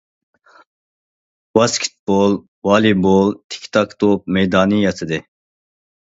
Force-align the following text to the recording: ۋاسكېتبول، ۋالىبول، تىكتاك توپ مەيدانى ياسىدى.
ۋاسكېتبول، 1.57 2.33
ۋالىبول، 2.69 3.29
تىكتاك 3.55 3.93
توپ 4.05 4.25
مەيدانى 4.39 4.81
ياسىدى. 4.85 5.21